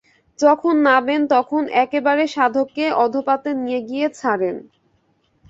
[0.39, 4.55] যখন নাবেন, তখন একেবারে সাধককে অধঃপাতে নিয়ে গিয়ে ছাড়েন।